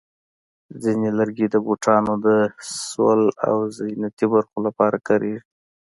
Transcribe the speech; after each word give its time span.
ځینې 0.83 1.09
لرګي 1.17 1.47
د 1.51 1.55
بوټانو 1.65 2.13
د 2.25 2.27
سول 2.89 3.21
او 3.47 3.57
زینتي 3.77 4.25
برخو 4.33 4.57
لپاره 4.67 4.97
کارېږي. 5.07 5.41